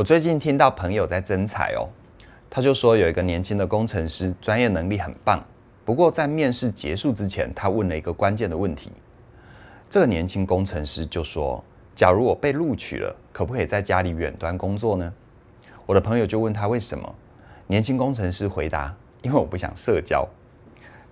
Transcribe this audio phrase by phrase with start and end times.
[0.00, 1.86] 我最近听到朋友在征才哦，
[2.48, 5.44] 他就说有一个年轻的工程师，专业能力很棒。
[5.84, 8.90] 不过在面试结束之前，他问了一个关键的问题。
[9.90, 11.62] 这个年轻工程师就说
[11.94, 15.12] ：“假如我被录取了，可不可以在家里远端工作呢？”
[15.84, 17.14] 我的朋友就问他为什么？
[17.66, 20.26] 年轻工程师回答：“因为我不想社交。”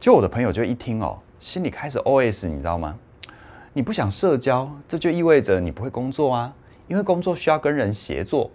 [0.01, 2.99] 就我的朋友就一听哦，心里开始 OS，你知道吗？
[3.75, 6.55] 你不想社交，这就意味着你不会工作啊，
[6.87, 8.51] 因为工作需要跟人协作。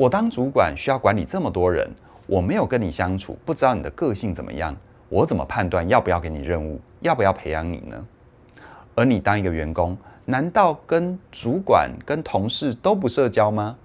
[0.00, 1.86] 我当主管需要管理这么多人，
[2.26, 4.74] 我没有跟你相处，不知道你的个性怎么样，
[5.10, 8.06] 我怎么判断要不要给你任务，要不要培养你呢？
[8.94, 13.76] 而你当一个员工，难道跟主管、跟同事都不社交吗？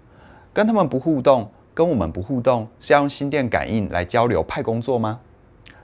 [0.53, 5.19] 跟他们不互动，跟我们不互动，是要用心电感应来交流派工作吗？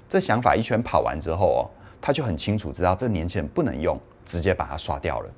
[0.07, 1.67] 这想法一圈跑完之后哦，
[1.99, 5.29] 他就很清楚知道这年轻人不能用，直接把他刷掉了。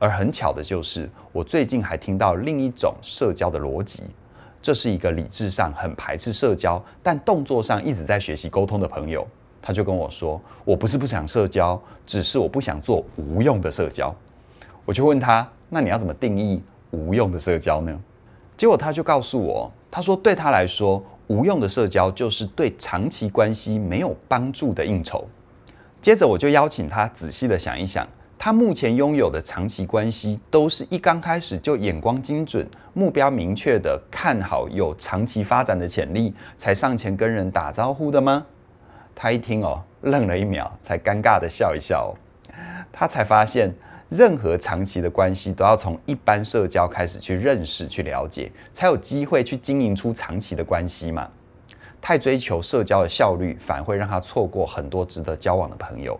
[0.00, 4.04] 而很巧的就是，我最近还听到另一种社交的逻辑。
[4.62, 9.26] 这是一个理智上很排斥社交，但动作上一直在学习沟通的朋友。
[9.60, 14.14] 他就跟我说：“我不是不想社交，只是我不想做无用的社交。”
[14.86, 18.00] 我就问他：“那你要怎么定义无用的社交呢？”
[18.56, 25.28] 结果他就告诉我：“他说对他来说，无用的社交就是对长期关系没有帮助的应酬。”
[26.00, 28.08] 接着我就邀请他仔细的想一想。
[28.42, 38.46] 他目前拥有的长期关系，都是一刚开始就眼光精准、目标明确的看好有长期发展的潜力，才上前跟人打招呼的吗？
[39.14, 42.14] 他一听哦，愣了一秒，才尴尬的笑一笑。
[42.90, 43.70] 他才发现，
[44.08, 51.28] 任何长期的关系都要从一般社交开始去认识、去了解，才有机会去经营出长期的关系嘛。
[52.00, 56.18] 太追求社交的效率，反而会让他错过很多值得交往的朋友。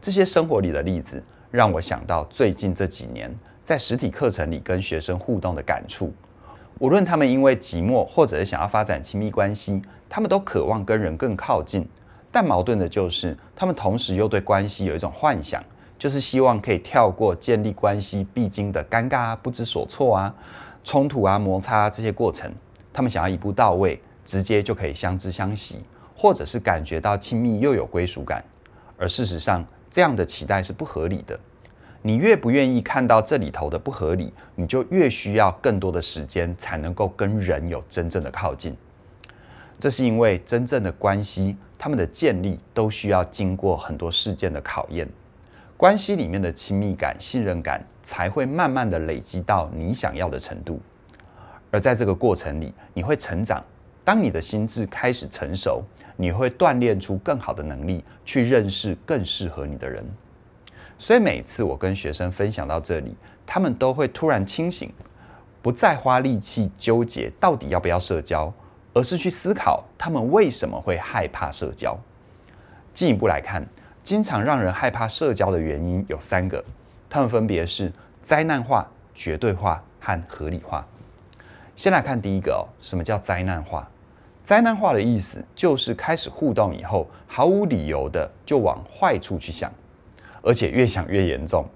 [0.00, 6.12] 这些生活里的例子，让我想到最近这几年在实体课程里跟学生互动的感触。
[6.78, 11.84] 无论他们因为寂寞，或者是想要发展亲密关系，他们都渴望跟人更靠近。
[12.30, 15.64] 但矛盾的就是，他们同时又对关系有一种幻想，
[15.98, 20.32] 就是希望可以跳过建立关系必经的尴尬啊、不知所措啊、
[20.84, 22.52] 冲突啊、摩擦啊这些过程。
[22.92, 25.80] 他们想要一步到位，直接就可以相知相惜，
[26.14, 28.44] 或者是感觉到亲密又有归属感。
[28.96, 29.64] 而事实上，
[29.98, 31.36] 这样的期待是不合理的。
[32.02, 38.76] 你越不愿意看到这里头的不合理，你就越需要更多的时间才能够跟人有真正的靠近。
[39.80, 45.08] 这是因为真正的关系，他们的建立都需要经过很多事件的考验。
[45.76, 50.80] 关系里面的亲密感、信任感才会慢慢的累积到你想要的程度。
[51.72, 53.60] 而在这个过程里，你会成长。
[54.08, 55.82] 当你的心智开始成熟，
[56.16, 60.02] 你会锻炼出更好的能力，去认识更适合你的人。
[60.98, 63.14] 所以每次我跟学生分享到这里，
[63.46, 64.90] 他们都会突然清醒，
[65.60, 68.50] 不再花力气纠结到底要不要社交，
[68.94, 71.94] 而是去思考他们为什么会害怕社交。
[72.94, 73.62] 进一步来看，
[74.02, 76.64] 经常让人害怕社交的原因有三个，
[77.10, 77.92] 他们分别是
[78.22, 80.86] 灾难化、绝对化和合理化。
[81.76, 83.86] 先来看第一个哦，什么叫灾难化？
[84.48, 89.70] 灾难化的意思就是开始互动以后，毫无理由的就往坏处去想，
[90.40, 91.66] 而且越想越严重。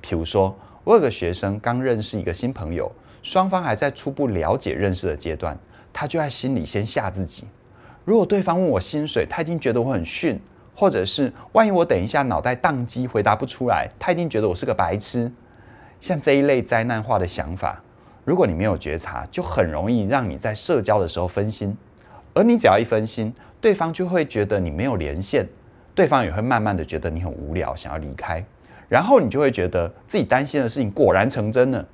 [0.00, 2.90] 比如说，我有个学生刚认识一个新朋友，
[3.22, 5.54] 双方还在初步了解认识的阶段，
[5.92, 7.44] 他就在心里先吓自己：
[8.02, 10.38] 如果对方问我薪水，他一定觉得我很逊；
[10.74, 15.30] 或者是万一我等一下脑袋宕机回答不出来，他一定觉得我是个白痴。
[16.00, 17.78] 像这一类灾难化的想法，
[18.24, 21.76] 如果你没有觉察，就很容易让你在社交的时候分心。
[22.34, 25.46] 而你只要一分心，对方就会觉得你没有连线，
[25.94, 28.44] 对方也会慢慢的觉得你很无聊，想要离开，
[28.88, 31.86] 然后你就会觉得自己担心的事情果然成真了。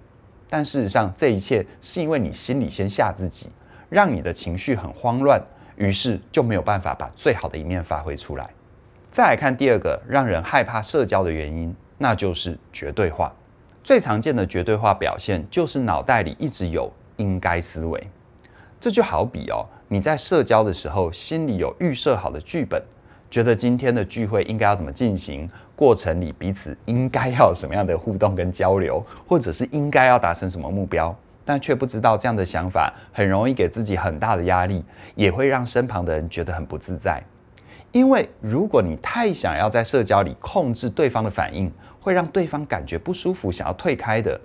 [0.49, 3.51] 但事实上，这一切是因为你心里先吓自己，
[3.91, 5.43] 让你的情绪很慌乱，
[5.77, 8.49] 于是就没有办法把最好的一面发挥出来。
[9.11, 13.35] 再来看第二个让人害怕社交的原因，那就是绝对化。
[13.83, 18.09] 最常见的绝对化表现就是脑袋里一直有应该思维。
[18.81, 22.81] 这就好比哦，你在社交的时候，心里有预设好的剧本，
[23.29, 31.15] 觉得今天的聚会应该要怎么进行，过程里彼此应该要什么样的互动跟交流，或者是应该要达成什么目标，
[31.45, 34.85] 但却不知道这样的想法很容易给自己很大的压力，
[35.17, 37.23] 也会让身旁的人觉得很不自在。
[37.91, 44.41] 因为如果你太想要在社交里控制对方的反应，会让对方感觉不舒服，想要退开的，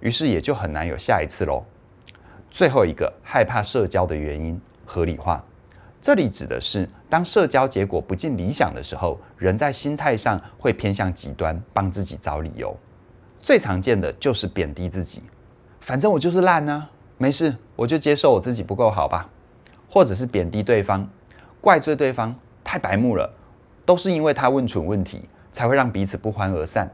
[0.00, 1.62] 于是也就很难有下一次喽。
[2.50, 5.44] 最后一个害怕社交的原因，合理化。
[6.00, 12.76] 这里指的是，当社交结果不尽理想的时候，人在心态上会偏向极端，帮自己找理由。
[13.42, 15.22] 最常见的就是贬低自己，
[15.80, 19.28] 反正我就是烂啊，没事，我就接受我自己不够好吧，
[19.90, 21.08] 或者是贬低对方，
[21.60, 23.28] 怪罪对方太白目了，
[23.84, 26.90] 都是因为他问蠢问题，才会让彼此不欢而散。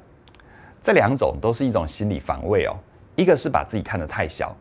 [0.80, 2.76] 这两种都是一种心理防卫哦，
[3.16, 4.54] 一个是把自己看得太小，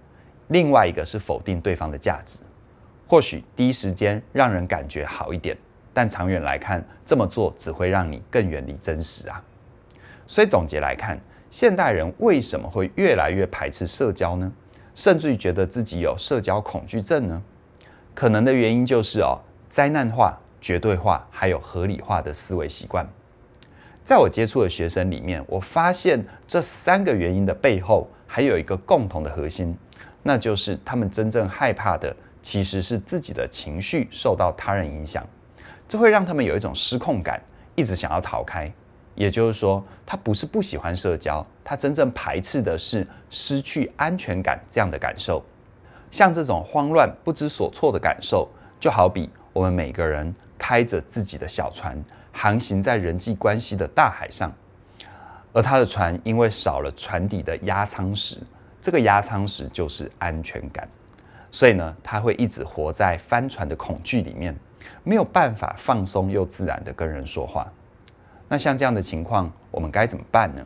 [0.54, 2.44] 另外一个是否定对方的价值。
[3.08, 5.58] 或许第一时间让人感觉好一点，
[5.96, 9.44] 但长远来看，这么做只会让你更远离真实啊。
[10.28, 11.20] 所以总结来看，
[11.50, 14.52] 现代人为什么会越来越排斥社交呢？
[14.94, 17.42] 甚至于觉得自己有社交恐惧症呢？
[18.14, 19.42] 可能的原因就是哦，
[19.72, 23.04] 灾难化、绝对化还有合理化的思维习惯。
[24.04, 29.76] 在我接触的学生里面，我发现这三个原因的背后还有一个共同的核心，
[30.24, 32.16] 那就是他们真正害怕的。
[32.42, 35.25] 其实是自己的情绪受到他人影响，
[35.88, 37.42] 这会让他们有一种失控感，
[37.74, 38.70] 一直想要逃开。
[39.16, 45.42] 也就是说，他不是不喜欢社交，他真正排斥的是失去安全感这样的感受。
[46.12, 51.98] 像这种慌乱、不知所措的感受，就好比我们每个人开着自己的小船，
[52.34, 54.54] 航行在人际关系的大海上，
[55.54, 58.38] 而他的船因为少了船底的压舱石，
[58.84, 60.86] 这个压舱石就是安全感。
[61.50, 64.54] 所以呢，他会一直活在翻船的恐惧里面，
[65.04, 67.72] 没有办法放松又自然地跟人说话。
[68.50, 70.62] 那像这样的情况，我们该怎么办呢？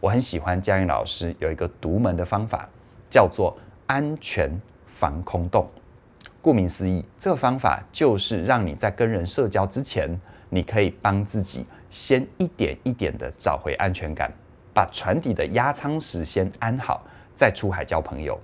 [0.00, 2.66] 我很喜欢嘉颖老师有一个独门的方法，
[3.10, 3.54] 叫做
[3.86, 4.50] 安全
[4.86, 5.68] 防空洞。
[6.40, 10.18] 顾名思义，这个方法就是让你在跟人社交之前，
[10.48, 14.32] 你可以帮自己先一点一点地找回安全感，
[14.72, 18.38] 把船底的压舱石先安好，再出海交朋友。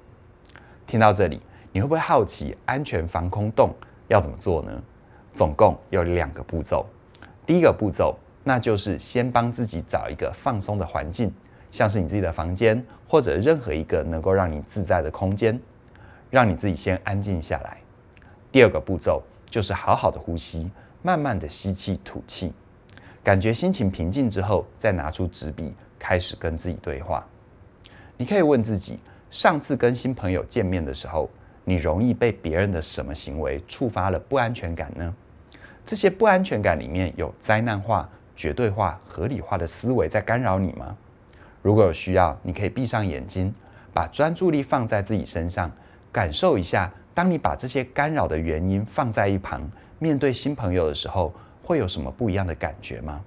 [0.86, 1.40] 听到这里。
[1.70, 3.70] 你会不会好奇安全防空洞
[4.08, 4.72] 要怎么做呢？
[5.34, 6.84] 总共有两个步骤。
[7.44, 11.30] 第一个步骤，那就是先帮自己找一个放松的环境，
[11.70, 15.60] 像是你自己的房间，或者任何一个能够让你自在的空间，
[16.30, 17.76] 让你自己先安静下来。
[18.50, 20.70] 第二个步骤就是好好的呼吸，
[21.02, 22.50] 慢慢的吸气吐气，
[23.22, 27.24] 感觉心情平静之后，再拿出纸笔开始跟自己对话。
[28.20, 28.98] 你可以问自己，
[29.30, 31.30] 上次跟新朋友见面的时候，
[31.62, 35.14] 你容易被别人的什么行为触发了不安全感呢？
[35.86, 40.96] 这些不安全感里面有灾难化、绝对化、合理化的思维在干扰你吗？
[41.62, 43.54] 如果有需要，你可以闭上眼睛，
[43.94, 45.70] 把专注力放在自己身上，
[46.10, 49.62] 感受一下，当你把这些干扰的原因放在一旁，
[50.00, 51.32] 面对新朋友的时候，
[51.62, 53.22] 会有什么不一样的感觉吗？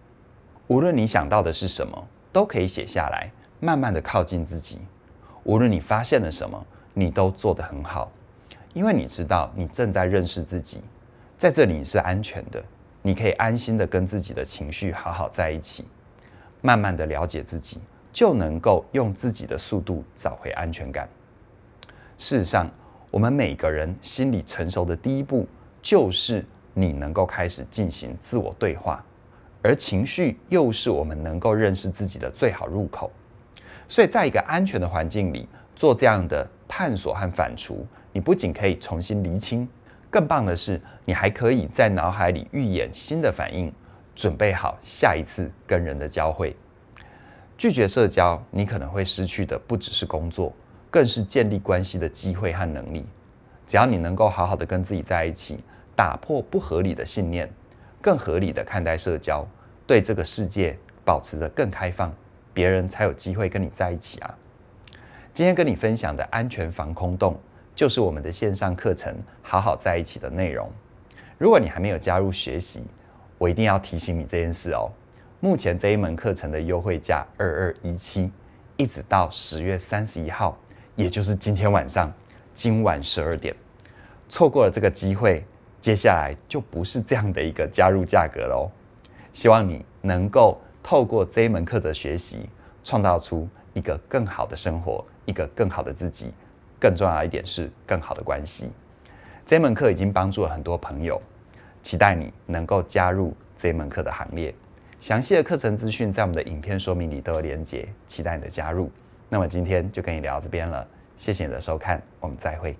[0.67, 4.79] 无论你想到的是什么，都可以写下来，慢慢的靠近自己。
[5.43, 8.11] 无论你发现了什么，你都做得很好。
[8.73, 10.81] 因为你知道你正在认识自己，
[11.37, 12.63] 在这里你是安全的，
[13.01, 15.85] 你可以安心的跟自己的情绪好好在一起，
[16.61, 17.79] 慢慢的了解自己，
[18.11, 21.07] 就能够用自己的速度找回安全感。
[22.17, 22.67] 事实上，
[23.11, 25.47] 我们每个人心理成熟的第一步，
[25.81, 26.43] 就是
[26.73, 29.03] 你能够开始进行自我对话，
[29.61, 33.11] 而情绪又是我们能够认识自己的最好入口。
[33.91, 35.45] 所以，在一个安全的环境里
[35.75, 37.75] 做这样的探索和反刍。
[38.13, 39.67] 你不仅可以重新厘清，
[40.09, 43.69] 更棒的是，你还可以在脑海里预演新的反应，
[44.15, 46.55] 准备好下一次跟人的交汇。
[47.57, 50.53] 拒绝社交，你可能会失去的不只是工作，
[50.89, 53.06] 更是建立关系的机会和能力。
[53.68, 55.61] 只要你能够好好的跟自己在一起，
[55.97, 57.51] 打破不合理的信念，
[58.01, 59.45] 更合理的看待社交，
[59.85, 62.09] 对这个世界保持着更开放，
[62.53, 64.35] 别人才有机会跟你在一起啊。
[65.33, 67.39] 今天跟你分享的安全防空洞。
[67.73, 70.69] 就是我们的线上课程，好好在一起的内容。
[71.37, 72.83] 如果你还没有加入学习，
[73.37, 74.91] 我一定要提醒你这件事哦。
[75.39, 78.29] 目前这一门课程的优惠价二二一七，
[78.75, 80.55] 一直到十月三十一号，
[80.95, 82.11] 也就是今天晚上，
[82.53, 83.55] 今晚十二点，
[84.27, 85.43] 错过了这个机会，
[85.79, 88.69] 接下来就不是这样的一个加入价格喽。
[89.31, 92.50] 希望你能够透过这一门课的学习，
[92.83, 96.33] 创造出一个更好的生活，一个更好的自己。
[96.80, 98.71] 更重要一点是更好的关系。
[99.45, 101.21] 这门课已经帮助了很多朋友，
[101.83, 104.52] 期待你能够加入这门课的行列。
[105.00, 108.90] 详细的课程资讯在我们的影片说明里都有连结，期待你的加入。
[109.30, 112.76] 那么今天就跟你聊到这边了，谢谢你的收看，我们再会。